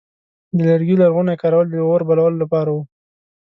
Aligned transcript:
د 0.55 0.57
لرګي 0.69 0.95
لرغونی 1.01 1.35
کارول 1.41 1.67
د 1.71 1.75
اور 1.89 2.01
بلولو 2.07 2.37
لپاره 2.43 2.69
و. 2.73 2.77